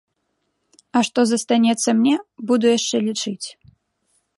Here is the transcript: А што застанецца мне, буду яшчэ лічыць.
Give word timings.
А 0.99 1.03
што 1.09 1.19
застанецца 1.33 1.89
мне, 2.01 2.17
буду 2.53 2.65
яшчэ 2.77 2.97
лічыць. 3.09 3.47